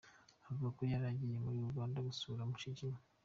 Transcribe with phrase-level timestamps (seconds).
[0.47, 2.99] Avuga ko yari agiye muri Uganda gusura mushiki we.